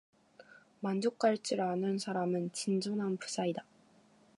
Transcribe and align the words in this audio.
만족할 0.79 1.37
줄 1.43 1.61
아는 1.61 1.99
사람은 1.99 2.53
진정한 2.53 3.17
부자이다. 3.17 3.63